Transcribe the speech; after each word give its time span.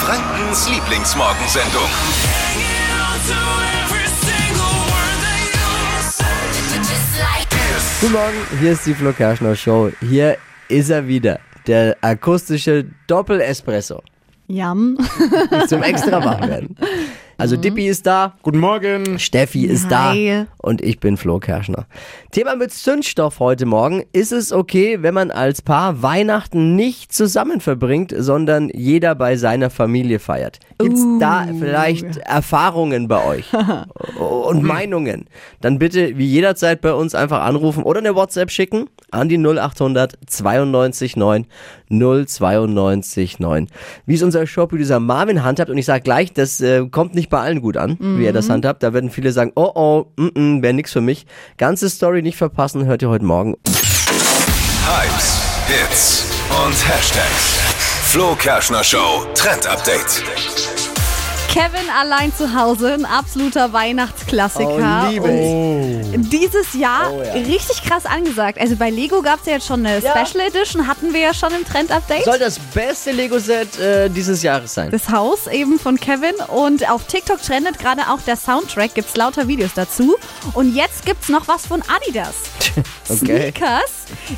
Frankens 0.00 0.66
Lieblingsmorgensendung. 0.70 1.82
Guten 8.00 8.12
Morgen, 8.14 8.60
hier 8.60 8.72
ist 8.72 8.86
die 8.86 8.94
Flo 8.94 9.12
Kerschner 9.12 9.54
Show. 9.54 9.92
Hier 10.00 10.38
ist 10.68 10.88
er 10.88 11.06
wieder, 11.06 11.38
der 11.66 11.98
akustische 12.00 12.86
Doppel-Espresso. 13.08 14.02
Jam. 14.46 14.96
Zum 15.68 15.82
extra 15.82 16.24
wach 16.24 16.40
werden. 16.48 16.76
Also 17.40 17.56
Dippi 17.56 17.88
ist 17.88 18.06
da, 18.06 18.34
Guten 18.42 18.58
Morgen. 18.58 19.18
Steffi 19.18 19.64
ist 19.64 19.90
Hi. 19.90 20.44
da 20.44 20.46
und 20.58 20.82
ich 20.82 21.00
bin 21.00 21.16
Flo 21.16 21.38
Kerschner. 21.38 21.86
Thema 22.32 22.54
mit 22.54 22.70
Zündstoff 22.70 23.40
heute 23.40 23.64
Morgen. 23.64 24.04
Ist 24.12 24.30
es 24.30 24.52
okay, 24.52 24.98
wenn 25.00 25.14
man 25.14 25.30
als 25.30 25.62
Paar 25.62 26.02
Weihnachten 26.02 26.76
nicht 26.76 27.14
zusammen 27.14 27.62
verbringt, 27.62 28.12
sondern 28.14 28.68
jeder 28.74 29.14
bei 29.14 29.36
seiner 29.36 29.70
Familie 29.70 30.18
feiert? 30.18 30.58
Gibt's 30.76 31.02
da 31.18 31.46
vielleicht 31.58 32.18
Erfahrungen 32.18 33.08
bei 33.08 33.24
euch 33.24 33.46
und 34.18 34.62
Meinungen? 34.62 35.24
Dann 35.62 35.78
bitte 35.78 36.18
wie 36.18 36.26
jederzeit 36.26 36.82
bei 36.82 36.92
uns 36.92 37.14
einfach 37.14 37.40
anrufen 37.40 37.84
oder 37.84 38.00
eine 38.00 38.14
WhatsApp 38.14 38.50
schicken 38.50 38.90
an 39.12 39.30
die 39.30 39.38
0800 39.38 40.18
92 40.26 41.16
9 41.16 41.46
092 41.90 43.38
9. 43.38 43.68
Wie 44.06 44.14
es 44.14 44.22
unser 44.22 44.46
Showproducer 44.46 45.00
Marvin 45.00 45.44
handhabt 45.44 45.70
und 45.70 45.78
ich 45.78 45.86
sage 45.86 46.02
gleich, 46.02 46.32
das 46.32 46.60
äh, 46.60 46.86
kommt 46.86 47.14
nicht 47.14 47.28
bei 47.28 47.40
allen 47.40 47.60
gut 47.60 47.76
an, 47.76 47.98
wie 48.00 48.24
er 48.24 48.32
das 48.32 48.48
handhabt. 48.48 48.82
Da 48.82 48.92
werden 48.92 49.10
viele 49.10 49.32
sagen, 49.32 49.52
oh 49.56 49.70
oh, 49.74 50.06
mm 50.16 50.26
-mm, 50.28 50.62
wäre 50.62 50.74
nix 50.74 50.92
für 50.92 51.00
mich. 51.00 51.26
Ganze 51.58 51.90
Story 51.90 52.22
nicht 52.22 52.36
verpassen, 52.36 52.86
hört 52.86 53.02
ihr 53.02 53.10
heute 53.10 53.24
Morgen. 53.24 53.56
Hypes, 54.86 55.42
Hits 55.66 56.26
und 56.64 56.88
Hashtags. 56.88 57.58
Flo 58.04 58.34
Kerschner 58.34 58.82
Show 58.82 59.24
Trend 59.34 59.66
Update. 59.66 60.69
Kevin 61.52 61.90
allein 61.98 62.32
zu 62.32 62.54
Hause, 62.54 62.92
ein 62.94 63.04
absoluter 63.04 63.72
Weihnachtsklassiker. 63.72 65.06
Oh, 65.06 65.10
liebe 65.10 65.28
ich. 65.28 66.14
Und 66.16 66.32
dieses 66.32 66.74
Jahr 66.74 67.12
Oh, 67.12 67.22
ja. 67.22 67.32
richtig 67.32 67.82
krass 67.82 68.06
angesagt. 68.06 68.60
Also 68.60 68.76
bei 68.76 68.88
Lego 68.88 69.20
gab 69.20 69.40
es 69.40 69.46
ja 69.46 69.54
jetzt 69.54 69.66
schon 69.66 69.84
eine 69.84 69.98
Ja. 69.98 70.12
Special 70.24 70.46
Edition, 70.46 70.86
hatten 70.86 71.12
wir 71.12 71.20
ja 71.20 71.34
schon 71.34 71.52
im 71.52 71.64
Trend-Update. 71.64 72.24
Soll 72.24 72.38
das 72.38 72.58
beste 72.72 73.10
Lego-Set 73.10 73.78
äh, 73.80 74.08
dieses 74.08 74.42
Jahres 74.44 74.74
sein. 74.74 74.90
Das 74.92 75.08
Haus 75.08 75.48
eben 75.48 75.80
von 75.80 75.98
Kevin 75.98 76.34
und 76.48 76.88
auf 76.88 77.04
TikTok 77.08 77.42
trendet 77.42 77.80
gerade 77.80 78.02
auch 78.10 78.20
der 78.24 78.36
Soundtrack, 78.36 78.94
gibt's 78.94 79.16
lauter 79.16 79.48
Videos 79.48 79.70
dazu. 79.74 80.16
Und 80.54 80.74
jetzt 80.76 81.04
gibt's 81.04 81.28
noch 81.28 81.48
was 81.48 81.66
von 81.66 81.82
Adidas. 81.88 82.34
Okay. 83.10 83.52
Sneakers 83.52 83.90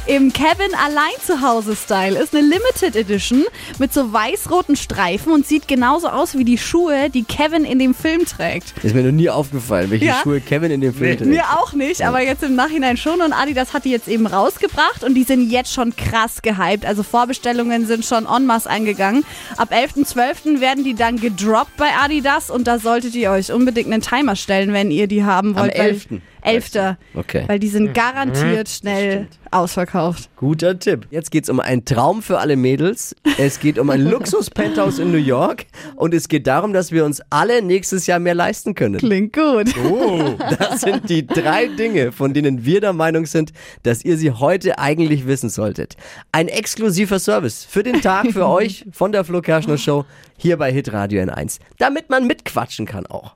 im 0.07 0.33
Kevin 0.33 0.75
allein 0.85 1.13
zu 1.25 1.41
Hause 1.41 1.77
Style 1.77 2.19
ist 2.19 2.35
eine 2.35 2.47
Limited 2.47 2.97
Edition 2.97 3.45
mit 3.79 3.93
so 3.93 4.13
weiß-roten 4.13 4.77
Streifen 4.77 5.33
und 5.33 5.47
sieht 5.47 5.69
genauso 5.69 6.09
aus 6.09 6.37
wie 6.37 6.45
die 6.45 6.59
Schuhe, 6.59 7.09
die 7.11 7.25
Kevin 7.25 7.65
in 7.65 7.79
dem 7.79 7.95
Film 7.95 8.25
trägt. 8.27 8.75
Ist 8.83 8.95
mir 8.95 9.03
noch 9.03 9.13
nie 9.13 9.29
aufgefallen, 9.31 9.91
welche 9.91 10.07
Ja. 10.07 10.21
Schuhe 10.23 10.41
Kevin 10.41 10.71
in 10.71 10.81
dem 10.81 10.93
Film 10.95 11.11
Nee. 11.11 11.17
trägt. 11.17 11.31
Mir 11.31 11.45
auch 11.59 11.73
nicht, 11.73 12.03
aber 12.03 12.23
jetzt 12.23 12.43
im 12.43 12.55
Nachhinein 12.55 12.97
schon. 12.97 13.21
Und 13.21 13.33
Adidas 13.33 13.73
hat 13.73 13.85
die 13.85 13.91
jetzt 13.91 14.09
eben 14.09 14.27
rausgebracht 14.27 15.05
und 15.05 15.15
die 15.15 15.25
sind 15.25 15.51
jetzt 15.51 15.73
schon 15.73 15.95
krass 15.97 16.43
gehypt. 16.43 16.85
Also 16.85 17.03
Vorbestellungen 17.03 17.87
sind 17.87 18.05
schon 18.05 18.27
en 18.27 18.47
masse 18.47 18.69
eingegangen. 18.69 19.25
Ab 19.57 19.73
11.12. 19.73 20.61
werden 20.61 20.85
die 20.85 20.95
dann 20.95 21.19
gedroppt 21.21 21.77
bei 21.77 21.89
Adidas 22.03 22.51
und 22.51 22.67
da 22.67 22.79
solltet 22.79 23.15
ihr 23.15 23.31
euch 23.31 23.53
unbedingt 23.53 23.93
einen 23.93 24.03
Timer 24.03 24.37
stellen, 24.37 24.73
wenn 24.73 24.91
ihr 24.91 25.07
die 25.07 25.25
haben 25.25 25.51
Am 25.57 25.63
wollt. 25.65 25.79
weil- 25.79 25.91
11.. 25.91 26.07
11. 26.43 26.97
Okay. 27.15 27.45
Weil 27.47 27.59
die 27.59 27.69
sind 27.69 27.95
garantiert 27.95 28.69
schnell 28.69 29.29
ausverkauft. 29.51 30.31
Guter 30.37 30.79
Tipp. 30.79 31.07
Jetzt 31.11 31.31
geht's 31.31 31.49
um 31.49 31.61
einen 31.61 31.85
Traum 31.85 32.23
für 32.23 32.39
alle 32.39 32.57
Mädels. 32.57 33.15
Es 33.39 33.61
geht 33.61 33.79
um 33.79 33.91
ein 33.91 34.01
Luxus-Penthouse 34.11 34.99
in 34.99 35.13
New 35.13 35.19
York. 35.19 35.67
Und 35.97 36.15
es 36.15 36.29
geht 36.29 36.47
darum, 36.47 36.73
dass 36.73 36.91
wir 36.91 37.05
uns 37.05 37.23
alle 37.31 37.63
nächstes 37.63 38.07
Jahr 38.07 38.19
mehr 38.19 38.35
leisten 38.35 38.75
können. 38.75 38.99
Klingt 38.99 39.33
gut. 39.33 39.73
Oh. 39.89 40.35
Das 40.59 40.81
sind 40.81 41.09
die 41.09 41.27
drei 41.27 41.67
Dinge, 41.67 42.13
von 42.13 42.35
denen 42.35 42.65
wir 42.65 42.81
der 42.81 42.93
Meinung 42.93 43.27
sind, 43.27 43.53
dass 43.83 44.05
ihr 44.05 44.17
sie 44.17 44.33
heute 44.33 44.79
eigentlich 44.79 45.27
wissen 45.27 45.49
solltet. 45.49 45.97
Ein 46.33 46.49
exklusiver 46.49 47.19
Service 47.19 47.65
für 47.65 47.83
den 47.83 48.01
Tag 48.01 48.33
für 48.33 48.47
euch 48.49 48.85
von 48.93 49.13
der 49.13 49.25
Flo 49.25 49.41
Kerschner 49.43 49.79
Show 49.79 50.05
hier 50.37 50.57
bei 50.57 50.73
Hitradio 50.73 51.23
N1. 51.23 51.61
Damit 51.79 52.11
man 52.11 52.27
mitquatschen 52.27 52.87
kann 52.87 53.07
auch. 53.07 53.35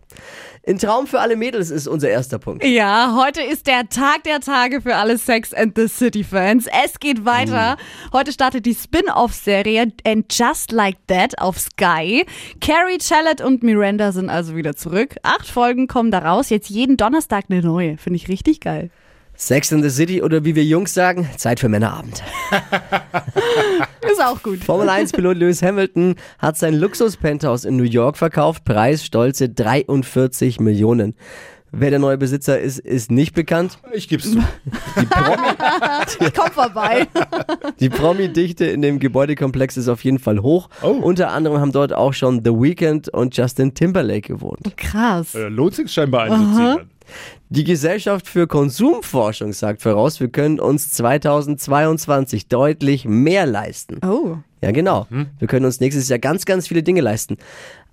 Ein 0.68 0.78
Traum 0.78 1.06
für 1.06 1.20
alle 1.20 1.36
Mädels 1.36 1.70
ist 1.70 1.86
unser 1.86 2.08
erster 2.08 2.40
Punkt. 2.40 2.64
Ja, 2.64 3.16
heute 3.16 3.40
ist 3.40 3.68
der 3.68 3.88
Tag 3.88 4.24
der 4.24 4.40
Tage 4.40 4.80
für 4.80 4.96
alle 4.96 5.16
Sex 5.16 5.54
and 5.54 5.78
the 5.78 5.86
City 5.86 6.24
Fans. 6.24 6.66
Es 6.84 6.98
geht 6.98 7.24
weiter. 7.24 7.76
Heute 8.12 8.32
startet 8.32 8.66
die 8.66 8.74
Spin-off-Serie 8.74 9.92
And 10.04 10.26
Just 10.28 10.72
Like 10.72 10.96
That 11.06 11.38
auf 11.38 11.60
Sky. 11.60 12.26
Carrie, 12.60 12.98
Charlotte 13.00 13.46
und 13.46 13.62
Miranda 13.62 14.10
sind 14.10 14.28
also 14.28 14.56
wieder 14.56 14.74
zurück. 14.74 15.14
Acht 15.22 15.46
Folgen 15.46 15.86
kommen 15.86 16.10
da 16.10 16.18
raus. 16.18 16.50
Jetzt 16.50 16.68
jeden 16.68 16.96
Donnerstag 16.96 17.44
eine 17.48 17.62
neue. 17.62 17.96
Finde 17.96 18.16
ich 18.16 18.26
richtig 18.26 18.58
geil. 18.58 18.90
Sex 19.36 19.70
in 19.72 19.82
the 19.82 19.90
City 19.90 20.22
oder 20.22 20.44
wie 20.44 20.54
wir 20.54 20.64
Jungs 20.64 20.94
sagen, 20.94 21.28
Zeit 21.36 21.60
für 21.60 21.68
Männerabend. 21.68 22.22
Ist 24.10 24.22
auch 24.22 24.42
gut. 24.42 24.64
Formel 24.64 24.88
1-Pilot 24.88 25.36
Lewis 25.36 25.62
Hamilton 25.62 26.14
hat 26.38 26.56
sein 26.56 26.74
Luxus-Penthouse 26.74 27.64
in 27.64 27.76
New 27.76 27.84
York 27.84 28.16
verkauft. 28.16 28.64
Preis 28.64 29.04
stolze 29.04 29.48
43 29.48 30.60
Millionen. 30.60 31.14
Wer 31.72 31.90
der 31.90 31.98
neue 31.98 32.16
Besitzer 32.16 32.58
ist, 32.58 32.78
ist 32.78 33.10
nicht 33.10 33.34
bekannt. 33.34 33.78
Ich 33.92 34.08
geb's 34.08 34.30
zu. 34.32 34.38
Die, 34.98 35.04
Promi, 35.04 35.48
Ich 36.20 36.32
komm 36.32 36.50
vorbei. 36.50 37.06
die 37.80 37.90
Promi-Dichte 37.90 38.64
in 38.64 38.80
dem 38.80 38.98
Gebäudekomplex 38.98 39.76
ist 39.76 39.88
auf 39.88 40.02
jeden 40.02 40.18
Fall 40.18 40.40
hoch. 40.40 40.70
Oh. 40.82 40.92
Unter 40.92 41.32
anderem 41.32 41.60
haben 41.60 41.72
dort 41.72 41.92
auch 41.92 42.14
schon 42.14 42.42
The 42.44 42.52
Weeknd 42.52 43.10
und 43.10 43.36
Justin 43.36 43.74
Timberlake 43.74 44.32
gewohnt. 44.32 44.74
Krass. 44.76 45.34
Äh, 45.34 45.48
lohnt 45.48 45.74
sich 45.74 45.92
scheinbar 45.92 46.22
einzuziehen. 46.22 46.88
Die 47.48 47.64
Gesellschaft 47.64 48.26
für 48.26 48.46
Konsumforschung 48.46 49.52
sagt 49.52 49.82
voraus, 49.82 50.20
wir 50.20 50.28
können 50.28 50.60
uns 50.60 50.92
2022 50.92 52.48
deutlich 52.48 53.04
mehr 53.04 53.46
leisten. 53.46 54.00
Oh. 54.04 54.38
Ja, 54.60 54.72
genau. 54.72 55.06
Wir 55.38 55.48
können 55.48 55.66
uns 55.66 55.80
nächstes 55.80 56.08
Jahr 56.08 56.18
ganz, 56.18 56.44
ganz 56.44 56.68
viele 56.68 56.82
Dinge 56.82 57.00
leisten. 57.00 57.36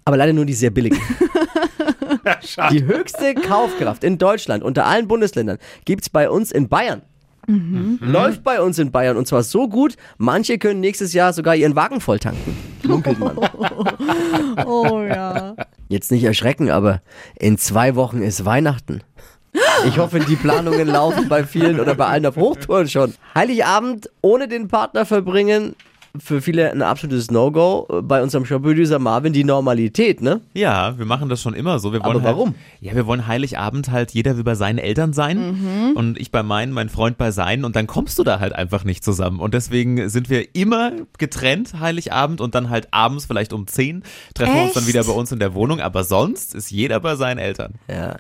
Aber 0.06 0.18
leider 0.18 0.34
nur 0.34 0.46
die 0.46 0.54
sehr 0.54 0.72
billigen. 0.72 1.00
die 2.72 2.84
höchste 2.84 3.36
Kaufkraft 3.36 4.04
in 4.04 4.18
Deutschland 4.18 4.64
unter 4.64 4.86
allen 4.86 5.08
Bundesländern 5.08 5.58
gibt's 5.86 6.10
bei 6.10 6.30
uns 6.30 6.52
in 6.52 6.68
Bayern. 6.68 7.02
Läuft 7.46 8.44
bei 8.44 8.62
uns 8.62 8.80
in 8.80 8.92
Bayern 8.92 9.18
und 9.18 9.28
zwar 9.28 9.44
so 9.44 9.68
gut, 9.68 9.96
manche 10.18 10.58
können 10.58 10.80
nächstes 10.80 11.12
Jahr 11.12 11.34
sogar 11.34 11.56
ihren 11.56 11.76
Wagen 11.76 12.00
voll 12.00 12.20
tanken. 12.20 12.56
Munkelt 12.84 13.20
man. 13.20 13.38
Oh 14.66 15.02
ja. 15.02 15.56
Jetzt 15.94 16.12
nicht 16.12 16.24
erschrecken, 16.24 16.72
aber 16.72 17.02
in 17.38 17.60
zwei 17.60 17.94
Wochen 17.94 18.24
ist 18.24 18.46
Weihnachten. 18.46 19.02
Ich 19.86 20.00
hoffe, 20.00 20.20
die 20.20 20.36
Planungen 20.36 20.88
laufen 20.88 21.30
bei 21.30 21.44
vielen 21.44 21.80
oder 21.80 21.94
bei 21.94 22.08
allen 22.08 22.26
auf 22.26 22.36
Hochtouren 22.36 22.90
schon. 22.90 23.14
Heiligabend 23.36 24.10
ohne 24.22 24.48
den 24.48 24.70
Partner 24.70 25.06
verbringen, 25.06 25.76
für 26.20 26.42
viele 26.42 26.72
ein 26.72 26.84
absolutes 26.84 27.32
No-Go. 27.32 27.88
Bei 28.04 28.22
unserem 28.22 28.46
Showproducer 28.46 29.00
Marvin 29.00 29.34
die 29.34 29.44
Normalität, 29.44 30.22
ne? 30.22 30.42
Ja, 30.54 30.98
wir 30.98 31.06
machen 31.06 31.28
das 31.28 31.42
schon 31.42 31.56
immer 31.56 31.80
so. 31.80 31.92
Wir 31.92 32.04
wollen 32.04 32.18
Aber 32.18 32.24
warum? 32.24 32.50
Halt, 32.50 32.58
ja, 32.82 32.96
wir 32.96 33.08
wollen 33.08 33.26
Heiligabend 33.26 33.90
halt, 33.90 34.12
jeder 34.12 34.38
will 34.38 34.44
bei 34.44 34.54
seinen 34.54 34.78
Eltern 34.78 35.14
sein 35.14 35.94
und 35.96 36.20
ich 36.20 36.32
bei 36.32 36.44
meinen, 36.44 36.72
mein 36.72 36.90
Freund 36.90 37.18
bei 37.18 37.32
seinen 37.32 37.66
und 37.66 37.76
dann 37.76 37.88
kommst 37.88 38.20
du 38.20 38.24
da 38.24 38.40
halt 38.40 38.54
einfach 38.54 38.84
nicht 38.84 39.04
zusammen. 39.04 39.40
Und 39.40 39.56
deswegen 39.56 40.08
sind 40.10 40.30
wir 40.30 40.54
immer 40.56 40.92
getrennt 41.18 41.80
Heiligabend 41.80 42.42
und 42.42 42.54
dann 42.54 42.70
halt 42.70 42.90
abends 42.92 43.26
vielleicht 43.26 43.52
um 43.52 43.66
10 43.66 44.04
treffen 44.36 44.54
wir 44.54 44.64
uns 44.64 44.74
dann 44.74 44.88
wieder 44.88 45.04
bei 45.04 45.14
uns 45.14 45.32
in 45.32 45.40
der 45.40 45.56
Wohnung, 45.56 45.80
aber 45.80 46.04
sonst 46.04 46.54
ist 46.54 46.70
jeder 46.70 47.00
bei 47.00 47.16
seinen 47.16 47.40
Eltern. 47.40 47.74
Ja. 47.88 48.18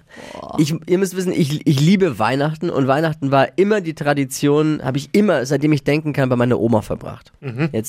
Ich, 0.57 0.73
ihr 0.87 0.97
müsst 0.97 1.15
wissen, 1.15 1.31
ich, 1.31 1.65
ich 1.67 1.79
liebe 1.79 2.17
Weihnachten 2.17 2.71
und 2.71 2.87
Weihnachten 2.87 3.29
war 3.29 3.57
immer 3.57 3.81
die 3.81 3.93
Tradition, 3.93 4.81
habe 4.83 4.97
ich 4.97 5.09
immer, 5.11 5.45
seitdem 5.45 5.73
ich 5.73 5.83
denken 5.83 6.13
kann, 6.13 6.29
bei 6.29 6.35
meiner 6.35 6.59
Oma 6.59 6.81
verbracht. 6.81 7.31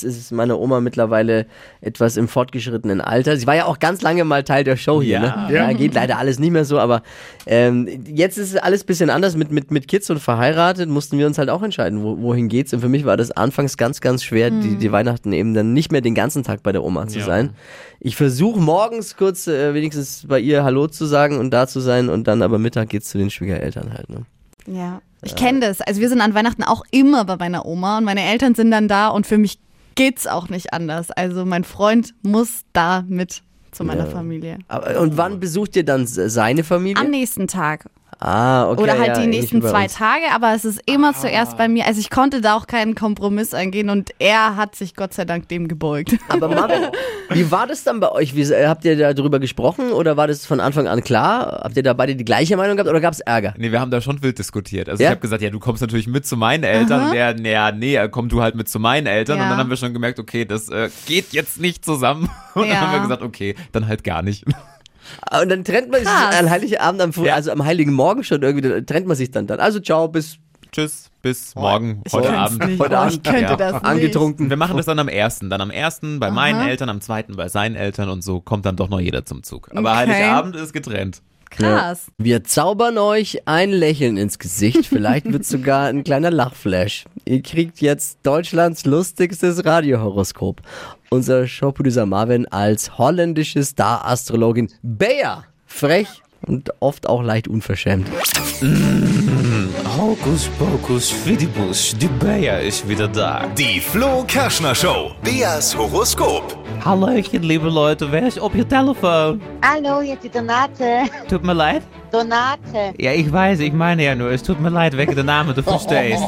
Jetzt 0.03 0.17
ist 0.17 0.31
meine 0.31 0.57
Oma 0.57 0.81
mittlerweile 0.81 1.45
etwas 1.81 2.17
im 2.17 2.27
fortgeschrittenen 2.27 2.99
Alter. 2.99 3.37
Sie 3.37 3.47
war 3.47 3.55
ja 3.55 3.65
auch 3.65 3.79
ganz 3.79 4.01
lange 4.01 4.25
mal 4.25 4.43
Teil 4.43 4.63
der 4.63 4.75
Show 4.75 5.01
hier. 5.01 5.21
Ja. 5.21 5.47
Ne? 5.47 5.55
ja 5.55 5.73
geht 5.73 5.93
leider 5.93 6.17
alles 6.17 6.39
nicht 6.39 6.51
mehr 6.51 6.65
so, 6.65 6.79
aber 6.79 7.01
ähm, 7.45 7.87
jetzt 8.07 8.37
ist 8.37 8.61
alles 8.61 8.83
ein 8.83 8.87
bisschen 8.87 9.09
anders. 9.09 9.35
Mit, 9.35 9.51
mit, 9.51 9.71
mit 9.71 9.87
Kids 9.87 10.09
und 10.09 10.19
verheiratet 10.19 10.89
mussten 10.89 11.17
wir 11.17 11.27
uns 11.27 11.37
halt 11.37 11.49
auch 11.49 11.63
entscheiden, 11.63 12.03
wo, 12.03 12.21
wohin 12.21 12.49
geht's. 12.49 12.73
Und 12.73 12.81
für 12.81 12.89
mich 12.89 13.05
war 13.05 13.15
das 13.15 13.31
anfangs 13.31 13.77
ganz, 13.77 14.01
ganz 14.01 14.23
schwer, 14.23 14.49
die, 14.49 14.75
die 14.75 14.91
Weihnachten 14.91 15.31
eben 15.31 15.53
dann 15.53 15.73
nicht 15.73 15.91
mehr 15.91 16.01
den 16.01 16.15
ganzen 16.15 16.43
Tag 16.43 16.61
bei 16.63 16.71
der 16.71 16.83
Oma 16.83 17.07
zu 17.07 17.19
Ja. 17.19 17.25
sein. 17.25 17.51
Ich 17.99 18.15
versuche 18.15 18.59
morgens 18.59 19.15
kurz 19.15 19.47
äh, 19.47 19.73
wenigstens 19.73 20.25
bei 20.27 20.39
ihr 20.39 20.63
Hallo 20.63 20.87
zu 20.87 21.05
sagen 21.05 21.39
und 21.39 21.51
da 21.51 21.67
zu 21.67 21.79
sein 21.79 22.09
und 22.09 22.27
dann 22.27 22.41
aber 22.41 22.59
Mittag 22.59 22.89
geht's 22.89 23.09
zu 23.09 23.17
den 23.17 23.29
Schwiegereltern 23.29 23.93
halt. 23.93 24.09
Ne? 24.09 24.25
Ja. 24.67 25.01
Ich 25.23 25.35
kenne 25.35 25.59
das. 25.59 25.81
Also 25.81 26.01
wir 26.01 26.09
sind 26.09 26.21
an 26.21 26.35
Weihnachten 26.35 26.63
auch 26.63 26.83
immer 26.91 27.25
bei 27.25 27.35
meiner 27.37 27.65
Oma 27.65 27.97
und 27.97 28.03
meine 28.03 28.21
Eltern 28.23 28.53
sind 28.53 28.69
dann 28.69 28.87
da 28.87 29.07
und 29.07 29.25
für 29.25 29.39
mich 29.39 29.57
geht's 29.95 30.27
auch 30.27 30.49
nicht 30.49 30.73
anders. 30.73 31.11
Also 31.11 31.45
mein 31.45 31.63
Freund 31.63 32.13
muss 32.21 32.61
da 32.73 33.03
mit 33.07 33.41
zu 33.71 33.83
meiner 33.83 34.05
Ja. 34.05 34.11
Familie. 34.11 34.59
Aber, 34.67 34.99
und 35.01 35.17
wann 35.17 35.39
besucht 35.39 35.75
ihr 35.75 35.83
dann 35.83 36.07
se- 36.07 36.29
seine 36.29 36.63
Familie? 36.63 37.01
Am 37.03 37.09
nächsten 37.09 37.47
Tag. 37.47 37.89
Ah, 38.19 38.69
okay. 38.69 38.81
Oder 38.81 38.97
halt 38.97 39.07
ja, 39.09 39.19
die 39.21 39.27
nächsten 39.27 39.61
zwei 39.61 39.83
uns. 39.83 39.95
Tage, 39.95 40.23
aber 40.33 40.53
es 40.53 40.63
ist 40.65 40.81
immer 40.85 41.13
zuerst 41.13 41.57
bei 41.57 41.67
mir. 41.67 41.85
Also 41.85 41.99
ich 41.99 42.09
konnte 42.09 42.39
da 42.41 42.55
auch 42.55 42.65
keinen 42.65 42.95
Kompromiss 42.95 43.53
eingehen 43.53 43.89
und 43.89 44.11
er 44.19 44.55
hat 44.55 44.75
sich 44.75 44.95
Gott 44.95 45.13
sei 45.13 45.25
Dank 45.25 45.49
dem 45.49 45.67
gebeugt. 45.67 46.15
Aber 46.29 46.47
Marvin, 46.47 46.83
wie 47.29 47.51
war 47.51 47.67
das 47.67 47.83
dann 47.83 47.99
bei 47.99 48.09
euch? 48.11 48.35
Wie, 48.35 48.41
äh, 48.41 48.67
habt 48.67 48.85
ihr 48.85 49.13
darüber 49.13 49.39
gesprochen 49.39 49.91
oder 49.91 50.15
war 50.17 50.27
das 50.27 50.45
von 50.45 50.59
Anfang 50.59 50.87
an 50.87 51.03
klar? 51.03 51.61
Habt 51.63 51.75
ihr 51.77 51.83
da 51.83 51.93
beide 51.93 52.15
die 52.15 52.25
gleiche 52.25 52.55
Meinung 52.57 52.77
gehabt 52.77 52.89
oder 52.89 53.01
gab 53.01 53.13
es 53.13 53.19
Ärger? 53.19 53.53
Nee, 53.57 53.71
wir 53.71 53.79
haben 53.81 53.91
da 53.91 53.99
schon 54.01 54.21
wild 54.23 54.39
diskutiert. 54.39 54.87
Also 54.89 55.03
Ja? 55.03 55.09
ich 55.09 55.11
habe 55.11 55.21
gesagt, 55.21 55.41
ja, 55.41 55.49
du 55.49 55.59
kommst 55.59 55.81
natürlich 55.81 56.07
mit 56.07 56.25
zu 56.25 56.37
meinen 56.37 56.63
Eltern. 56.63 57.07
Und 57.07 57.13
der, 57.13 57.33
naja, 57.35 57.71
nee, 57.71 57.99
komm 58.09 58.29
du 58.29 58.41
halt 58.41 58.55
mit 58.55 58.69
zu 58.69 58.79
meinen 58.79 59.07
Eltern. 59.07 59.37
Ja. 59.37 59.43
Und 59.43 59.49
dann 59.49 59.59
haben 59.59 59.69
wir 59.69 59.77
schon 59.77 59.93
gemerkt, 59.93 60.19
okay, 60.19 60.45
das 60.45 60.69
äh, 60.69 60.89
geht 61.05 61.33
jetzt 61.33 61.59
nicht 61.59 61.83
zusammen. 61.83 62.29
Und 62.55 62.63
Ja. 62.67 62.73
dann 62.75 62.81
haben 62.81 62.93
wir 62.93 63.01
gesagt, 63.01 63.21
okay, 63.23 63.55
dann 63.73 63.87
halt 63.87 64.03
gar 64.03 64.21
nicht. 64.21 64.45
Und 65.41 65.49
dann 65.49 65.63
trennt 65.63 65.89
man 65.91 65.99
sich 66.01 66.09
Krass. 66.09 66.35
an 66.39 66.49
Heiligabend, 66.49 67.01
am, 67.01 67.13
Früh- 67.13 67.27
Ja. 67.27 67.35
also 67.35 67.51
am 67.51 67.63
Heiligen 67.65 67.93
Morgen 67.93 68.23
schon 68.23 68.41
irgendwie, 68.41 68.67
dann 68.69 68.85
trennt 68.85 69.07
man 69.07 69.15
sich 69.17 69.31
dann 69.31 69.47
dann. 69.47 69.59
Also 69.59 69.79
ciao, 69.79 70.07
bis 70.07 70.37
Tschüss, 70.71 71.09
bis 71.21 71.55
morgen, 71.55 72.01
Ich 72.05 72.11
heute 72.11 72.33
Abend. 72.37 72.65
Nicht. 72.67 72.79
Heute 72.81 72.95
oh, 72.95 72.97
Abend, 72.97 73.13
ich 73.13 73.23
könnte 73.23 73.41
ja. 73.43 73.55
das 73.55 73.73
nicht. 73.75 73.85
angetrunken. 73.85 74.49
Wir 74.49 74.57
machen 74.57 74.75
das 74.75 74.85
dann 74.85 74.99
am 74.99 75.07
ersten. 75.07 75.49
Dann 75.49 75.61
am 75.61 75.71
ersten 75.71 76.19
bei 76.19 76.31
meinen 76.31 76.67
Eltern, 76.67 76.89
am 76.89 76.99
zweiten 76.99 77.35
bei 77.37 77.47
seinen 77.47 77.75
Eltern 77.75 78.09
und 78.09 78.23
so 78.23 78.41
kommt 78.41 78.65
dann 78.65 78.75
doch 78.75 78.89
noch 78.89 78.99
jeder 78.99 79.23
zum 79.23 79.41
Zug. 79.43 79.69
Aber 79.73 79.91
Okay. 79.91 79.97
Heiligabend 79.99 80.55
ist 80.57 80.73
getrennt. 80.73 81.21
Krass. 81.49 82.07
Wir 82.17 82.43
zaubern 82.43 82.97
euch 82.97 83.47
ein 83.47 83.71
Lächeln 83.71 84.17
ins 84.17 84.39
Gesicht. 84.39 84.85
Vielleicht 84.87 85.31
wird 85.31 85.45
sogar 85.45 85.87
ein 85.87 86.03
kleiner 86.03 86.29
Lachflash. 86.31 87.05
Ihr 87.23 87.41
kriegt 87.41 87.79
jetzt 87.79 88.17
Deutschlands 88.23 88.83
lustigstes 88.85 89.63
Radiohoroskop. 89.63 90.61
Unser 91.15 91.47
Showproducer 91.47 92.05
Marvin 92.05 92.45
als 92.47 92.97
holländische 92.97 93.63
Star-Astrologin 93.63 94.69
Bea. 94.81 95.45
Frech 95.65 96.09
und 96.45 96.73
oft 96.81 97.07
auch 97.07 97.23
leicht 97.23 97.47
unverschämt. 97.47 98.05
Hokus 99.97 100.49
pokus 100.59 101.09
fidibus, 101.09 101.95
die 101.97 102.09
Bea 102.09 102.57
ist 102.57 102.89
wieder 102.89 103.07
da. 103.07 103.47
Die 103.57 103.79
Flo 103.79 104.25
Kerschner 104.27 104.75
Show. 104.75 105.15
Beas 105.23 105.77
Horoskop. 105.77 106.64
Hallöchen, 106.85 107.41
liebe 107.41 107.67
Leute, 107.67 108.11
wer 108.11 108.27
ist 108.27 108.39
auf 108.39 108.53
Ihr 108.53 108.69
Telefon? 108.69 109.41
Hallo, 109.63 110.01
hier 110.01 110.13
ist 110.21 110.23
die 110.23 110.29
Donate. 110.29 111.09
Tut 111.27 111.43
mir 111.43 111.53
leid. 111.53 111.81
Donate. 112.11 112.93
Ja, 112.99 113.11
ich 113.11 113.33
weiß, 113.33 113.59
ich 113.61 113.73
meine 113.73 114.03
ja 114.05 114.13
nur, 114.13 114.29
es 114.29 114.43
tut 114.43 114.61
mir 114.61 114.69
leid 114.69 114.95
wegen 114.95 115.15
der 115.15 115.23
Namen, 115.23 115.55
du 115.55 115.63
verstehst. 115.63 116.23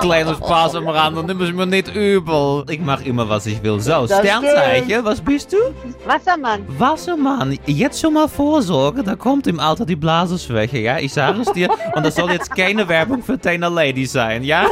Kleiner 0.00 0.34
Spaß 0.34 0.74
am 0.74 0.88
Rand 0.88 1.28
nimm 1.28 1.40
es 1.42 1.52
mir 1.52 1.64
nicht 1.64 1.94
übel. 1.94 2.64
Ich 2.68 2.80
mach 2.80 3.02
immer, 3.02 3.28
was 3.28 3.46
ich 3.46 3.62
will. 3.62 3.78
So, 3.78 4.04
Sternzeichen, 4.08 5.04
was 5.04 5.20
bist 5.20 5.52
du? 5.52 5.58
Wassermann. 6.04 6.64
Wassermann, 6.76 7.56
jetzt 7.66 8.00
schon 8.00 8.14
mal 8.14 8.26
vorsorgen, 8.26 9.04
da 9.04 9.14
kommt 9.14 9.46
im 9.46 9.60
Alter 9.60 9.86
die 9.86 9.94
Blasenschwäche, 9.94 10.78
ja? 10.78 10.98
Ich 10.98 11.12
sage 11.12 11.40
es 11.42 11.52
dir. 11.52 11.70
Und 11.94 12.04
das 12.04 12.16
soll 12.16 12.32
jetzt 12.32 12.50
keine 12.50 12.88
Werbung 12.88 13.22
für 13.22 13.38
Tainer 13.38 13.70
Lady 13.70 14.06
sein, 14.06 14.42
ja? 14.42 14.66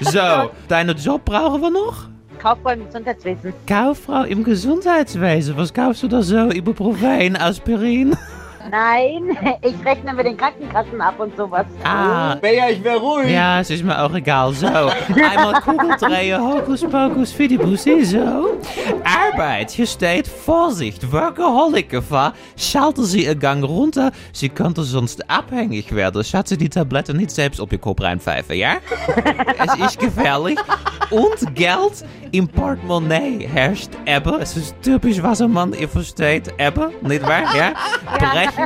So, 0.00 0.50
deinen 0.68 0.94
Job 0.98 1.24
brauchen 1.24 1.62
wir 1.62 1.70
noch? 1.70 2.17
Kauffrau 2.38 2.70
im 2.70 2.84
Gesundheitswesen. 2.86 3.52
Kauffrau 3.66 4.22
im 4.24 4.44
Gesundheitswesen, 4.44 5.56
was 5.56 5.72
kaufst 5.74 6.02
du 6.02 6.08
da 6.08 6.22
so? 6.22 6.50
Ibuprofen, 6.50 7.36
Aspirin? 7.36 8.16
Nein, 8.70 9.36
ich 9.62 9.84
rechne 9.84 10.12
mit 10.12 10.26
den 10.26 10.36
Krankenkassen 10.36 11.00
ab 11.00 11.18
und 11.18 11.36
sowas. 11.36 11.66
Ah, 11.84 12.34
Bea, 12.36 12.70
ich 12.70 12.82
wäre 12.82 12.98
ruhig. 12.98 13.30
ja, 13.30 13.60
es 13.60 13.70
ist 13.70 13.84
mir 13.84 14.00
auch 14.00 14.12
egal. 14.14 14.52
So, 14.52 14.66
einmal 14.66 15.60
Kugel 15.62 15.96
drehen, 15.98 16.40
Hokus 16.40 16.82
Pokus 16.82 17.32
Fidibusi, 17.32 18.04
so. 18.04 18.58
Arbeit, 19.04 19.70
hier 19.70 19.86
steht 19.86 20.26
Vorsicht, 20.26 21.10
Workaholic-Gefahr. 21.10 22.34
Schalten 22.56 23.04
Sie 23.04 23.24
Ihr 23.24 23.34
Gang 23.34 23.64
runter, 23.64 24.12
Sie 24.32 24.48
könnte 24.48 24.82
sonst 24.82 25.28
abhängig 25.30 25.94
werden. 25.94 26.22
Sie 26.22 26.56
die 26.56 26.68
Tabletten 26.68 27.16
nicht 27.16 27.30
selbst 27.30 27.60
auf 27.60 27.72
Ihr 27.72 27.78
Kopf 27.78 28.00
reinpfeifen, 28.00 28.56
ja? 28.56 28.76
es 29.58 29.86
ist 29.86 29.98
gefährlich. 29.98 30.58
Und 31.10 31.54
Geld 31.54 32.04
im 32.32 32.46
Portemonnaie 32.46 33.46
herrscht 33.46 33.90
Ebbe. 34.04 34.38
Es 34.40 34.56
ist 34.56 34.74
typisch 34.82 35.22
Wassermann, 35.22 35.72
ihr 35.72 35.88
versteht 35.88 36.52
Ebbe, 36.58 36.92
nicht 37.00 37.22
wahr? 37.22 37.44
Ja? 37.56 37.72
Brechen, 38.18 38.57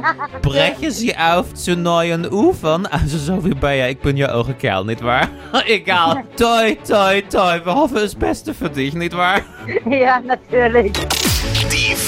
brechen 0.42 0.90
Sie 0.90 1.16
auf 1.16 1.54
zu 1.54 1.76
neuen 1.76 2.30
Ufern. 2.30 2.86
Also 2.86 3.18
so 3.18 3.44
wie 3.44 3.54
bei 3.54 3.76
ja, 3.76 3.88
ich 3.88 3.98
bin 3.98 4.16
ja 4.16 4.34
auch 4.34 4.48
ein 4.48 4.58
Kerl, 4.58 4.84
nicht 4.84 5.02
wahr? 5.02 5.28
Egal. 5.66 6.24
Toi, 6.36 6.76
toi, 6.86 7.22
toi. 7.22 7.60
Wir 7.64 7.74
hoffen 7.74 7.96
das 7.96 8.14
Beste 8.14 8.54
für 8.54 8.70
dich, 8.70 8.94
nicht 8.94 9.16
wahr? 9.16 9.40
Ja, 9.86 10.20
natürlich. 10.20 10.92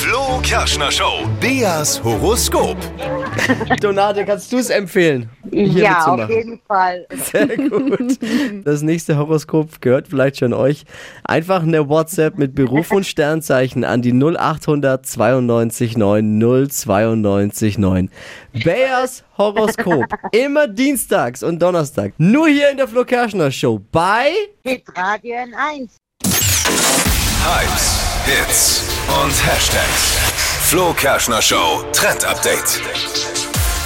Flo 0.05 0.39
Kerschner 0.43 0.93
Show. 0.93 1.27
Beas 1.41 2.05
Horoskop. 2.05 2.77
Donate, 3.81 4.27
kannst 4.27 4.53
du 4.53 4.59
es 4.59 4.69
empfehlen? 4.69 5.31
Ja, 5.51 6.05
auf 6.05 6.29
jeden 6.29 6.61
Fall. 6.69 7.07
Sehr 7.33 7.47
gut. 7.47 8.19
Das 8.67 8.83
nächste 8.83 9.17
Horoskop 9.17 9.81
gehört 9.81 10.09
vielleicht 10.09 10.41
schon 10.41 10.53
euch. 10.53 10.85
Einfach 11.25 11.63
eine 11.63 11.89
WhatsApp 11.89 12.37
mit 12.37 12.55
Beruf 12.55 12.93
und 12.93 13.07
Sternzeichen 13.07 13.83
an 13.83 14.03
die 14.03 14.13
0800 14.13 15.07
92 15.07 15.97
9 15.97 16.69
092 16.69 17.79
9. 17.79 18.11
Bayers 18.63 19.25
Horoskop. 19.39 20.05
Immer 20.33 20.69
dienstags 20.69 21.43
und 21.43 21.63
Donnerstag. 21.63 22.13
Nur 22.19 22.49
hier 22.49 22.69
in 22.69 22.77
der 22.77 22.89
Flo 22.89 23.07
Kerschner 23.07 23.51
Show. 23.51 23.81
Bei 23.91 24.33
Hit 24.65 24.85
Radio 24.95 25.35
N1. 25.35 25.89
Hypes, 27.47 28.04
Hits 28.27 28.83
und 29.23 29.47
Hashtags. 29.47 30.17
Flo 30.71 30.95
Kerschner 30.95 31.43
Show 31.43 31.85
Trend 31.93 32.25
Update. 32.25 32.81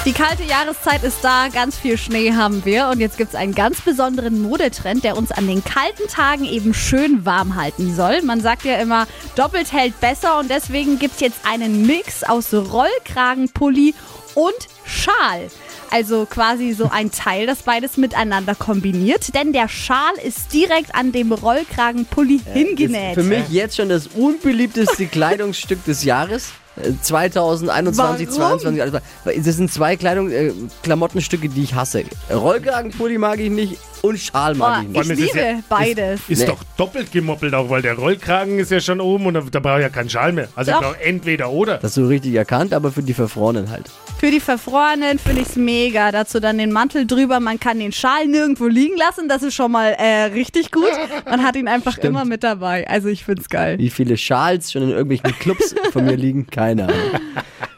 Die 0.04 0.12
kalte 0.12 0.44
Jahreszeit 0.44 1.02
ist 1.02 1.24
da, 1.24 1.48
ganz 1.48 1.76
viel 1.76 1.98
Schnee 1.98 2.32
haben 2.32 2.64
wir 2.64 2.86
und 2.86 3.00
jetzt 3.00 3.18
gibt 3.18 3.30
es 3.30 3.34
einen 3.34 3.52
ganz 3.52 3.80
besonderen 3.80 4.40
Modetrend, 4.40 5.02
der 5.02 5.16
uns 5.16 5.32
an 5.32 5.48
den 5.48 5.64
kalten 5.64 6.06
Tagen 6.06 6.44
eben 6.44 6.72
schön 6.72 7.26
warm 7.26 7.56
halten 7.56 7.92
soll. 7.96 8.22
Man 8.22 8.40
sagt 8.40 8.64
ja 8.64 8.76
immer, 8.76 9.08
doppelt 9.34 9.72
hält 9.72 9.98
besser 9.98 10.38
und 10.38 10.48
deswegen 10.48 11.00
gibt 11.00 11.14
es 11.14 11.20
jetzt 11.20 11.40
einen 11.44 11.84
Mix 11.84 12.22
aus 12.22 12.54
Rollkragenpulli 12.54 13.92
und 14.36 14.68
Schal. 14.84 15.50
Also 15.90 16.26
quasi 16.26 16.72
so 16.72 16.90
ein 16.90 17.10
Teil, 17.10 17.46
das 17.46 17.62
beides 17.62 17.96
miteinander 17.96 18.54
kombiniert, 18.54 19.34
denn 19.34 19.52
der 19.52 19.68
Schal 19.68 20.12
ist 20.22 20.52
direkt 20.52 20.94
an 20.94 21.12
dem 21.12 21.32
Rollkragenpulli 21.32 22.40
hingenäht. 22.52 23.14
für 23.14 23.22
mich 23.22 23.48
jetzt 23.48 23.76
schon 23.76 23.88
das 23.88 24.08
unbeliebteste 24.08 25.06
Kleidungsstück 25.18 25.84
des 25.84 26.04
Jahres. 26.04 26.50
Äh, 26.76 26.92
2021, 27.00 28.28
Warum? 28.28 28.58
22, 28.60 28.82
also, 28.82 28.98
das 29.24 29.56
sind 29.56 29.72
zwei 29.72 29.96
Kleidung, 29.96 30.30
äh, 30.30 30.52
Klamottenstücke, 30.82 31.48
die 31.48 31.62
ich 31.62 31.74
hasse. 31.74 32.04
Rollkragenpulli 32.30 33.18
mag 33.18 33.40
ich 33.40 33.50
nicht 33.50 33.78
und 34.02 34.18
Schal 34.18 34.54
mag 34.54 34.84
Boah, 34.92 35.02
ich 35.02 35.10
ist 35.10 35.18
liebe 35.18 35.38
ja- 35.38 35.60
beides. 35.68 36.20
Ist 36.28 36.40
Nee. 36.40 36.46
doch 36.46 36.62
doppelt 36.76 37.10
gemoppelt 37.12 37.54
auch, 37.54 37.68
weil 37.70 37.82
der 37.82 37.94
Rollkragen 37.94 38.58
ist 38.58 38.70
ja 38.70 38.80
schon 38.80 39.00
oben 39.00 39.26
und 39.26 39.34
da, 39.34 39.40
da 39.50 39.60
brauche 39.60 39.78
ich 39.78 39.82
ja 39.82 39.88
keinen 39.88 40.08
Schal 40.10 40.32
mehr. 40.32 40.48
Also 40.54 40.72
Doch. 40.72 40.80
ich 40.80 40.86
brauche 40.86 41.00
entweder 41.04 41.50
oder. 41.50 41.74
Das 41.74 41.84
hast 41.92 41.96
du 41.96 42.06
richtig 42.06 42.34
erkannt, 42.34 42.72
aber 42.72 42.92
für 42.92 43.02
die 43.02 43.14
Verfrorenen 43.14 43.70
halt. 43.70 43.90
Für 44.18 44.30
die 44.30 44.40
Verfrorenen 44.40 45.18
finde 45.18 45.42
ich 45.42 45.48
es 45.48 45.56
mega. 45.56 46.10
Dazu 46.12 46.40
dann 46.40 46.58
den 46.58 46.72
Mantel 46.72 47.06
drüber. 47.06 47.38
Man 47.40 47.60
kann 47.60 47.78
den 47.78 47.92
Schal 47.92 48.26
nirgendwo 48.26 48.66
liegen 48.66 48.96
lassen. 48.96 49.28
Das 49.28 49.42
ist 49.42 49.54
schon 49.54 49.70
mal 49.72 49.90
äh, 49.98 50.24
richtig 50.32 50.70
gut. 50.72 50.90
Man 51.24 51.42
hat 51.44 51.54
ihn 51.56 51.68
einfach 51.68 51.98
immer 51.98 52.24
mit 52.24 52.42
dabei. 52.42 52.88
Also 52.88 53.08
ich 53.08 53.24
finde 53.24 53.42
es 53.42 53.48
geil. 53.48 53.78
Wie 53.78 53.90
viele 53.90 54.16
Schals 54.16 54.72
schon 54.72 54.82
in 54.82 54.90
irgendwelchen 54.90 55.38
Clubs 55.38 55.74
von 55.92 56.04
mir 56.04 56.16
liegen, 56.16 56.46
keine 56.48 56.84
Ahnung. 56.84 56.96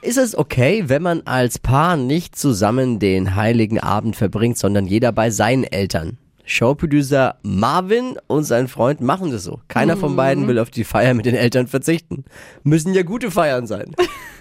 Ist 0.03 0.17
es 0.17 0.35
okay, 0.37 0.85
wenn 0.87 1.03
man 1.03 1.23
als 1.27 1.59
Paar 1.59 1.99
nicht 1.99 2.35
zusammen 2.35 2.99
den 2.99 3.35
heiligen 3.37 3.79
Abend 3.79 4.17
verbringt, 4.17 4.57
sondern 4.57 4.87
jeder 4.87 5.13
bei 5.13 5.31
seinen 5.31 5.65
Eltern? 5.65 6.17
Showproducer 6.47 7.37
Marvin 7.43 8.17
und 8.27 8.45
sein 8.45 8.67
Freund 8.67 9.03
machen 9.03 9.31
das 9.31 9.45
so. 9.45 9.61
Keiner 9.69 9.99
von 9.99 10.17
beiden 10.17 10.49
will 10.49 10.59
auf 10.59 10.71
die 10.71 10.85
Feier 10.85 11.13
mit 11.13 11.27
den 11.27 11.35
Eltern 11.35 11.67
verzichten. 11.67 12.25
Müssen 12.65 12.95
ja 12.95 13.03
gute 13.03 13.31
Feiern 13.31 13.67
sein. 13.67 13.95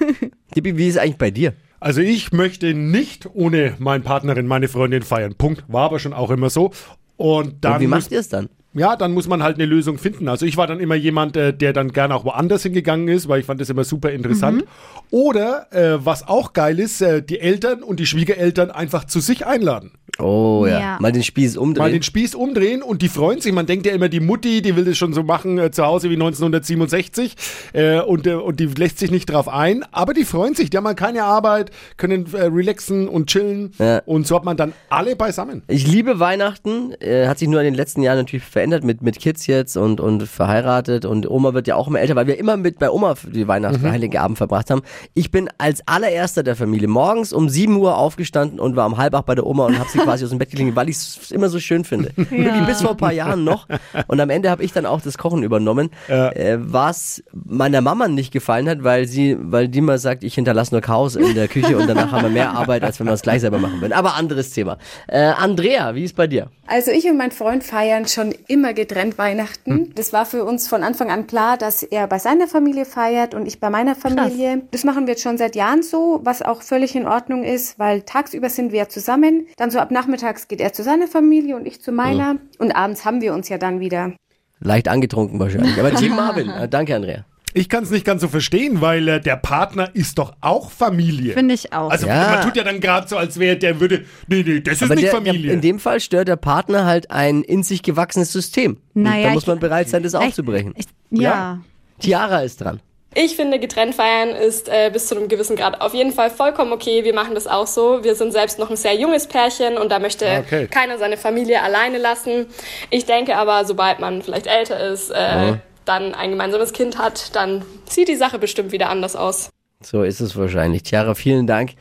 Tippi, 0.53 0.77
wie 0.77 0.87
ist 0.87 0.95
es 0.95 1.01
eigentlich 1.01 1.17
bei 1.17 1.29
dir? 1.29 1.53
Also 1.81 1.99
ich 1.99 2.31
möchte 2.31 2.73
nicht 2.73 3.27
ohne 3.33 3.73
meine 3.79 4.03
Partnerin, 4.03 4.47
meine 4.47 4.69
Freundin 4.69 5.03
feiern. 5.03 5.35
Punkt. 5.35 5.65
War 5.67 5.85
aber 5.85 5.99
schon 5.99 6.13
auch 6.13 6.31
immer 6.31 6.49
so. 6.49 6.71
Und 7.17 7.65
dann 7.65 7.73
Und 7.73 7.81
wie 7.81 7.87
macht 7.87 8.11
ihr 8.11 8.21
es 8.21 8.29
dann? 8.29 8.47
Ja, 8.73 8.95
dann 8.95 9.13
muss 9.13 9.27
man 9.27 9.41
halt 9.41 9.55
eine 9.55 9.65
Lösung 9.65 9.97
finden. 9.97 10.27
Also 10.27 10.45
ich 10.45 10.55
war 10.57 10.67
dann 10.67 10.79
immer 10.79 10.95
jemand, 10.95 11.35
äh, 11.35 11.53
der 11.53 11.73
dann 11.73 11.91
gerne 11.91 12.13
auch 12.15 12.25
woanders 12.25 12.63
hingegangen 12.63 13.07
ist, 13.07 13.27
weil 13.27 13.39
ich 13.39 13.45
fand 13.45 13.59
das 13.59 13.69
immer 13.69 13.83
super 13.83 14.11
interessant. 14.11 14.63
Oder 15.09 15.67
äh, 15.71 16.05
was 16.05 16.27
auch 16.27 16.53
geil 16.53 16.79
ist, 16.79 17.01
äh, 17.01 17.23
die 17.23 17.39
Eltern 17.39 17.81
und 17.81 17.99
die 17.99 18.05
Schwiegereltern 18.05 18.69
einfach 18.69 19.05
zu 19.05 19.19
sich 19.21 19.45
einladen. 19.47 19.91
Oh 20.19 20.65
ja. 20.67 20.79
Ja. 20.79 20.97
Mal 20.99 21.11
den 21.13 21.23
Spieß 21.23 21.55
umdrehen. 21.57 21.83
Mal 21.83 21.91
den 21.91 22.03
Spieß 22.03 22.35
umdrehen 22.35 22.83
und 22.83 23.01
die 23.01 23.07
freuen 23.07 23.39
sich. 23.39 23.53
Man 23.53 23.65
denkt 23.65 23.85
ja 23.85 23.93
immer, 23.93 24.09
die 24.09 24.19
Mutti, 24.19 24.61
die 24.61 24.75
will 24.75 24.83
das 24.85 24.97
schon 24.97 25.13
so 25.13 25.23
machen 25.23 25.57
äh, 25.57 25.71
zu 25.71 25.85
Hause 25.85 26.09
wie 26.09 26.15
1967 26.15 27.35
äh, 27.73 27.99
und, 28.01 28.27
äh, 28.27 28.33
und 28.33 28.59
die 28.59 28.65
lässt 28.65 28.99
sich 28.99 29.11
nicht 29.11 29.29
drauf 29.29 29.47
ein. 29.47 29.85
Aber 29.91 30.13
die 30.13 30.25
freuen 30.25 30.55
sich, 30.55 30.69
die 30.69 30.77
haben 30.77 30.83
mal 30.83 30.93
keine 30.95 31.23
Arbeit, 31.23 31.71
können 31.97 32.25
äh, 32.33 32.43
relaxen 32.43 33.07
und 33.07 33.27
chillen 33.27 33.71
Ja. 33.79 33.99
und 34.05 34.27
so 34.27 34.35
hat 34.35 34.43
man 34.43 34.57
dann 34.57 34.73
alle 34.89 35.15
beisammen. 35.15 35.63
Ich 35.67 35.87
liebe 35.87 36.19
Weihnachten, 36.19 36.93
äh, 36.99 37.27
hat 37.27 37.39
sich 37.39 37.47
nur 37.47 37.61
in 37.61 37.65
den 37.65 37.75
letzten 37.75 38.01
Jahren 38.03 38.17
natürlich 38.17 38.43
verändert. 38.43 38.58
Verändert 38.59 38.83
mit, 38.83 39.01
mit 39.01 39.17
Kids 39.19 39.47
jetzt 39.47 39.77
und, 39.77 40.01
und 40.01 40.23
verheiratet 40.23 41.05
und 41.05 41.29
Oma 41.29 41.53
wird 41.53 41.67
ja 41.67 41.75
auch 41.75 41.87
immer 41.87 42.01
älter, 42.01 42.17
weil 42.17 42.27
wir 42.27 42.37
immer 42.37 42.57
mit 42.57 42.77
bei 42.77 42.89
Oma 42.91 43.15
die 43.31 43.47
Weihnachten, 43.47 43.69
Mhm. 43.81 43.91
Heilige 43.91 44.19
Abend 44.19 44.37
verbracht 44.37 44.69
haben. 44.69 44.81
Ich 45.13 45.31
bin 45.31 45.47
als 45.57 45.81
allererster 45.87 46.43
der 46.43 46.57
Familie 46.57 46.89
morgens 46.89 47.31
um 47.31 47.47
7 47.47 47.77
Uhr 47.77 47.97
aufgestanden 47.97 48.59
und 48.59 48.75
war 48.75 48.85
um 48.85 48.97
halb 48.97 49.13
acht 49.15 49.25
bei 49.27 49.35
der 49.35 49.45
Oma 49.45 49.67
und 49.67 49.79
habe 49.79 49.89
sie 49.89 49.99
quasi 50.07 50.25
aus 50.25 50.31
dem 50.31 50.39
Bett 50.39 50.49
geklingelt, 50.49 50.75
weil 50.75 50.89
ich 50.89 50.97
es 50.97 51.31
immer 51.31 51.47
so 51.47 51.59
schön 51.59 51.85
finde. 51.85 52.11
Wirklich 52.17 52.65
bis 52.65 52.81
vor 52.81 52.91
ein 52.91 52.97
paar 52.97 53.13
Jahren 53.13 53.45
noch. 53.45 53.67
Und 54.07 54.19
am 54.19 54.29
Ende 54.29 54.49
habe 54.49 54.61
ich 54.63 54.73
dann 54.73 54.85
auch 54.85 54.99
das 54.99 55.17
Kochen 55.17 55.41
übernommen, 55.43 55.91
äh, 56.09 56.57
was 56.59 57.23
meiner 57.45 57.79
Mama 57.79 58.09
nicht 58.09 58.33
gefallen 58.33 58.67
hat, 58.67 58.83
weil 58.83 59.07
sie, 59.07 59.37
weil 59.39 59.69
die 59.69 59.79
mal 59.79 59.99
sagt, 59.99 60.25
ich 60.25 60.35
hinterlasse 60.35 60.73
nur 60.73 60.81
Chaos 60.81 61.15
in 61.15 61.33
der 61.33 61.47
Küche 61.47 61.77
und 61.77 61.87
danach 61.87 62.11
haben 62.11 62.23
wir 62.23 62.29
mehr 62.29 62.51
Arbeit, 62.51 62.83
als 62.83 62.99
wenn 62.99 63.07
wir 63.07 63.13
es 63.13 63.21
gleich 63.21 63.39
selber 63.39 63.59
machen 63.59 63.79
würden. 63.79 63.93
Aber 63.93 64.15
anderes 64.15 64.49
Thema. 64.51 64.77
Äh, 65.07 65.19
Andrea, 65.19 65.95
wie 65.95 66.03
ist 66.03 66.15
bei 66.17 66.27
dir? 66.27 66.49
Also 66.67 66.91
ich 66.91 67.05
und 67.05 67.17
mein 67.17 67.31
Freund 67.31 67.63
feiern 67.63 68.07
schon 68.07 68.33
immer 68.49 68.73
getrennt 68.73 69.17
Weihnachten. 69.17 69.71
Hm. 69.71 69.95
Das 69.95 70.11
war 70.11 70.25
für 70.25 70.43
uns 70.43 70.67
von 70.67 70.83
Anfang 70.83 71.11
an 71.11 71.27
klar, 71.27 71.57
dass 71.57 71.83
er 71.83 72.07
bei 72.07 72.19
seiner 72.19 72.47
Familie 72.47 72.85
feiert 72.85 73.33
und 73.33 73.45
ich 73.45 73.59
bei 73.59 73.69
meiner 73.69 73.95
Familie. 73.95 74.63
Das 74.71 74.83
machen 74.83 75.05
wir 75.05 75.13
jetzt 75.13 75.23
schon 75.23 75.37
seit 75.37 75.55
Jahren 75.55 75.83
so, 75.83 76.19
was 76.23 76.41
auch 76.41 76.61
völlig 76.61 76.95
in 76.95 77.07
Ordnung 77.07 77.43
ist, 77.43 77.77
weil 77.79 78.01
tagsüber 78.01 78.49
sind 78.49 78.71
wir 78.71 78.89
zusammen. 78.89 79.47
Dann 79.57 79.71
so 79.71 79.79
ab 79.79 79.91
nachmittags 79.91 80.47
geht 80.47 80.61
er 80.61 80.73
zu 80.73 80.83
seiner 80.83 81.07
Familie 81.07 81.55
und 81.55 81.65
ich 81.65 81.81
zu 81.81 81.91
meiner. 81.91 82.37
Und 82.57 82.71
abends 82.71 83.05
haben 83.05 83.21
wir 83.21 83.33
uns 83.33 83.49
ja 83.49 83.57
dann 83.57 83.79
wieder. 83.79 84.13
Leicht 84.59 84.87
angetrunken 84.87 85.39
wahrscheinlich. 85.39 85.79
Aber 85.79 85.93
Team 85.93 86.15
Marvin, 86.15 86.49
äh, 86.49 86.67
danke 86.67 86.95
Andrea. 86.95 87.25
Ich 87.53 87.67
kann 87.69 87.83
es 87.83 87.89
nicht 87.89 88.05
ganz 88.05 88.21
so 88.21 88.27
verstehen, 88.27 88.81
weil 88.81 89.07
äh, 89.07 89.19
der 89.21 89.35
Partner 89.35 89.89
ist 89.93 90.17
doch 90.19 90.33
auch 90.41 90.69
Familie. 90.71 91.33
Finde 91.33 91.53
ich 91.55 91.73
auch. 91.73 91.89
Also 91.89 92.07
Ja. 92.07 92.29
man 92.35 92.41
tut 92.43 92.55
ja 92.57 92.63
dann 92.63 92.79
gerade 92.79 93.07
so, 93.07 93.17
als 93.17 93.39
wäre 93.39 93.57
der 93.57 93.79
würde, 93.79 94.05
nee, 94.27 94.43
nee, 94.45 94.59
das 94.59 94.75
ist 94.75 94.83
Aber 94.83 94.95
nicht 94.95 95.05
der, 95.05 95.11
Familie. 95.13 95.51
In 95.53 95.61
dem 95.61 95.79
Fall 95.79 95.99
stört 95.99 96.27
der 96.27 96.35
Partner 96.35 96.85
halt 96.85 97.11
ein 97.11 97.43
in 97.43 97.63
sich 97.63 97.81
gewachsenes 97.83 98.31
System. 98.31 98.77
Naja, 98.93 99.27
da 99.27 99.33
muss 99.33 99.43
ich- 99.43 99.47
man 99.47 99.59
bereit 99.59 99.89
sein, 99.89 100.03
das 100.03 100.13
Ich- 100.13 100.19
aufzubrechen. 100.19 100.73
Ich, 100.77 100.85
ja. 101.11 101.59
Tiara 101.99 102.41
ist 102.41 102.61
dran. 102.61 102.79
Ich 103.15 103.35
finde, 103.35 103.57
getrennt 103.59 103.95
feiern 103.95 104.29
ist 104.29 104.69
äh, 104.69 104.91
bis 104.93 105.07
zu 105.07 105.17
einem 105.17 105.27
gewissen 105.27 105.55
Grad 105.55 105.81
auf 105.81 105.95
jeden 105.95 106.11
Fall 106.13 106.29
vollkommen 106.29 106.71
okay. 106.71 107.03
Wir 107.03 107.15
machen 107.15 107.33
das 107.33 107.47
auch 107.47 107.65
so. 107.65 108.03
Wir 108.03 108.13
sind 108.13 108.31
selbst 108.33 108.59
noch 108.59 108.69
ein 108.69 108.75
sehr 108.77 108.93
junges 108.93 109.25
Pärchen 109.25 109.79
und 109.79 109.91
da 109.91 109.97
möchte 109.97 110.25
Okay. 110.45 110.67
keiner 110.67 110.99
seine 110.99 111.17
Familie 111.17 111.63
alleine 111.63 111.97
lassen. 111.97 112.45
Ich 112.91 113.05
denke 113.05 113.35
aber, 113.35 113.65
sobald 113.65 113.99
man 113.99 114.21
vielleicht 114.21 114.45
älter 114.45 114.79
ist, 114.91 115.09
äh, 115.09 115.53
dann 115.85 116.13
ein 116.13 116.31
gemeinsames 116.31 116.73
Kind 116.73 116.97
hat, 116.97 117.35
dann 117.35 117.63
sieht 117.87 118.07
die 118.07 118.15
Sache 118.15 118.39
bestimmt 118.39 118.71
wieder 118.71 118.89
anders 118.89 119.15
aus. 119.15 119.49
So 119.81 120.03
ist 120.03 120.19
es 120.19 120.35
wahrscheinlich. 120.35 120.83
Tiara, 120.83 121.15
vielen 121.15 121.47
Dank. 121.47 121.71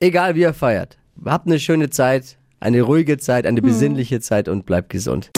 Egal 0.00 0.34
wie 0.34 0.42
ihr 0.42 0.54
feiert. 0.54 0.96
Habt 1.24 1.46
eine 1.46 1.58
schöne 1.58 1.90
Zeit, 1.90 2.36
eine 2.60 2.82
ruhige 2.82 3.18
Zeit, 3.18 3.46
eine 3.46 3.62
besinnliche 3.62 4.20
Zeit 4.20 4.48
und 4.48 4.66
bleibt 4.66 4.90
gesund. 4.90 5.30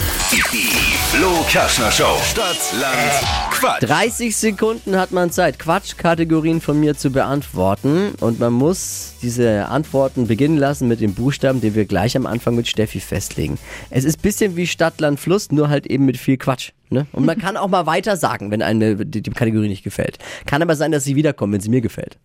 Flo 1.17 1.43
Kerschner 1.49 1.91
Show. 1.91 2.15
Stadt, 2.21 2.59
Land, 2.79 3.49
Quatsch. 3.49 3.81
30 3.81 4.35
Sekunden 4.37 4.97
hat 4.97 5.11
man 5.11 5.31
Zeit, 5.31 5.57
Quatschkategorien 5.57 6.61
von 6.61 6.79
mir 6.79 6.95
zu 6.95 7.09
beantworten. 7.09 8.13
Und 8.19 8.39
man 8.39 8.53
muss 8.53 9.15
diese 9.23 9.65
Antworten 9.65 10.27
beginnen 10.27 10.57
lassen 10.57 10.87
mit 10.87 11.01
dem 11.01 11.15
Buchstaben, 11.15 11.59
den 11.59 11.73
wir 11.73 11.85
gleich 11.85 12.15
am 12.15 12.27
Anfang 12.27 12.53
mit 12.53 12.67
Steffi 12.67 12.99
festlegen. 12.99 13.57
Es 13.89 14.03
ist 14.03 14.19
ein 14.19 14.21
bisschen 14.21 14.55
wie 14.57 14.67
Stadt, 14.67 15.01
Land, 15.01 15.19
Fluss, 15.19 15.51
nur 15.51 15.69
halt 15.69 15.87
eben 15.87 16.05
mit 16.05 16.17
viel 16.17 16.37
Quatsch. 16.37 16.69
Ne? 16.89 17.07
Und 17.11 17.25
man 17.25 17.37
kann 17.41 17.57
auch 17.57 17.67
mal 17.67 17.85
weiter 17.85 18.15
sagen, 18.15 18.51
wenn 18.51 18.61
eine 18.61 18.95
die, 18.95 19.21
die 19.21 19.31
Kategorie 19.31 19.67
nicht 19.67 19.83
gefällt. 19.83 20.19
Kann 20.45 20.61
aber 20.61 20.75
sein, 20.75 20.91
dass 20.91 21.03
sie 21.03 21.15
wiederkommt, 21.15 21.53
wenn 21.53 21.61
sie 21.61 21.69
mir 21.69 21.81
gefällt. 21.81 22.17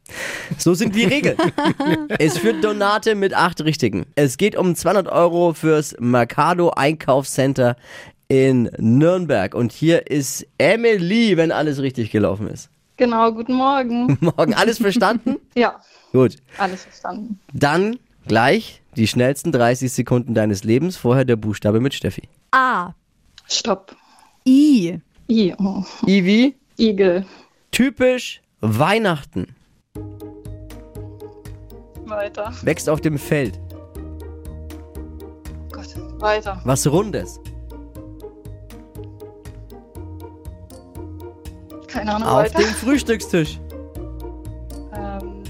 So 0.58 0.75
sind 0.75 0.94
die 0.94 1.04
Regeln. 1.04 1.37
es 2.18 2.38
führt 2.38 2.62
Donate 2.62 3.14
mit 3.14 3.34
acht 3.34 3.62
Richtigen. 3.62 4.04
Es 4.14 4.37
geht 4.37 4.54
um 4.54 4.75
200 4.75 5.08
Euro 5.08 5.54
fürs 5.54 5.96
Mercado 5.99 6.70
Einkaufscenter 6.70 7.76
in 8.32 8.70
Nürnberg. 8.78 9.54
Und 9.54 9.72
hier 9.72 10.10
ist 10.10 10.46
Emily, 10.56 11.36
wenn 11.36 11.52
alles 11.52 11.82
richtig 11.82 12.10
gelaufen 12.10 12.46
ist. 12.48 12.70
Genau, 12.96 13.30
guten 13.30 13.52
Morgen. 13.52 14.16
Morgen 14.22 14.54
alles 14.54 14.78
verstanden? 14.78 15.36
Ja, 15.54 15.78
Gut. 16.12 16.36
alles 16.56 16.84
verstanden. 16.84 17.38
Dann 17.52 17.98
gleich 18.26 18.80
die 18.96 19.06
schnellsten 19.06 19.52
30 19.52 19.92
Sekunden 19.92 20.32
deines 20.32 20.64
Lebens. 20.64 20.96
Vorher 20.96 21.26
der 21.26 21.36
Buchstabe 21.36 21.78
mit 21.80 21.92
Steffi. 21.92 22.22
A. 22.52 22.94
Stopp. 23.46 23.94
I. 24.46 24.98
I. 25.28 25.54
Oh. 25.58 25.84
Ivi, 26.06 26.54
Igel. 26.78 27.26
typisch 27.70 28.40
Weihnachten. 28.62 29.54
Weiter. 32.06 32.50
Wächst 32.62 32.88
auf 32.88 33.02
dem 33.02 33.18
Feld. 33.18 33.60
Gott. 35.70 35.94
Weiter. 36.18 36.62
Was 36.64 36.86
Rundes. 36.86 37.38
Keine 41.92 42.14
Ahnung, 42.14 42.28
Auf 42.28 42.37
weiter. 42.44 42.58
dem 42.58 42.68
Frühstückstisch. 42.68 43.61
Ähm. 44.94 45.42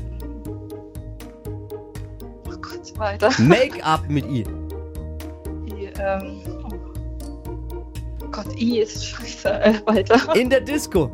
Oh 2.46 2.56
Gott, 2.60 2.98
weiter. 2.98 3.30
Make-up 3.38 4.08
mit 4.08 4.24
I. 4.26 4.40
I, 4.40 5.90
ähm. 6.00 6.40
Oh. 6.64 8.26
Gott, 8.32 8.46
I 8.58 8.80
ist 8.80 9.06
scheiße. 9.06 9.48
Äh, 9.62 9.74
weiter. 9.86 10.34
In 10.34 10.50
der 10.50 10.60
Disco. 10.62 11.10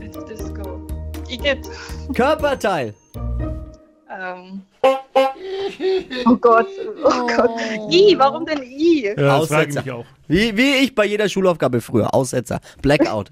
Ist 0.00 0.28
Disco. 0.28 0.86
Igitt. 1.28 1.68
Körperteil. 2.14 2.92
Ähm. 4.10 4.62
Oh 6.26 6.36
Gott. 6.36 6.66
Oh 7.04 7.26
Gott. 7.26 7.50
I, 7.90 8.14
warum 8.18 8.44
denn 8.44 8.62
I? 8.62 9.06
ja, 9.06 9.14
das 9.14 9.48
frage 9.48 9.70
ich 9.70 9.78
Aussetzer. 9.78 9.82
mich 9.82 9.92
auch. 9.92 10.06
Wie, 10.28 10.56
wie 10.56 10.74
ich 10.84 10.94
bei 10.94 11.06
jeder 11.06 11.28
Schulaufgabe 11.28 11.80
früher. 11.80 12.12
Aussetzer. 12.14 12.60
Blackout. 12.82 13.30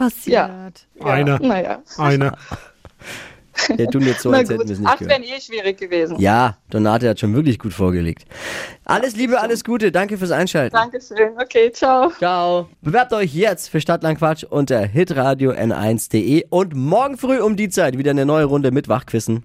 Passiert. 0.00 0.86
Einer, 0.98 1.38
Naja. 1.40 1.82
einer. 1.98 2.32
Wir 3.76 3.86
tun 3.88 4.00
jetzt 4.06 4.22
so, 4.22 4.30
als 4.30 4.48
hätten 4.48 4.66
wir 4.66 4.72
es 4.72 4.78
nicht 4.78 4.88
Acht 4.88 5.06
wären 5.06 5.22
eh 5.22 5.38
schwierig 5.38 5.76
gewesen. 5.78 6.18
Ja, 6.18 6.56
Donate 6.70 7.10
hat 7.10 7.20
schon 7.20 7.34
wirklich 7.34 7.58
gut 7.58 7.74
vorgelegt. 7.74 8.24
Alles 8.86 9.14
Liebe, 9.14 9.38
alles 9.38 9.62
Gute. 9.62 9.92
Danke 9.92 10.16
fürs 10.16 10.30
Einschalten. 10.30 10.74
Dankeschön. 10.74 11.32
Okay, 11.38 11.70
ciao. 11.70 12.10
Ciao. 12.16 12.70
Bewerbt 12.80 13.12
euch 13.12 13.34
jetzt 13.34 13.68
für 13.68 13.82
Stadtlandquatsch 13.82 14.44
unter 14.44 14.80
hitradio 14.86 15.50
n1.de 15.50 16.46
und 16.48 16.74
morgen 16.74 17.18
früh 17.18 17.38
um 17.38 17.56
die 17.56 17.68
Zeit 17.68 17.98
wieder 17.98 18.12
eine 18.12 18.24
neue 18.24 18.46
Runde 18.46 18.70
mit 18.70 18.88
Wachquissen. 18.88 19.44